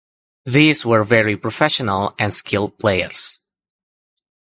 These 0.47 0.83
were 0.83 1.03
very 1.03 1.37
professional 1.37 2.15
and 2.17 2.33
skilled 2.33 2.79
players. 2.79 3.39